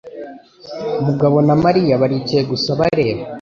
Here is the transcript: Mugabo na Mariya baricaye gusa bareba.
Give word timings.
Mugabo 1.05 1.37
na 1.47 1.55
Mariya 1.63 1.99
baricaye 2.01 2.41
gusa 2.51 2.69
bareba. 2.79 3.23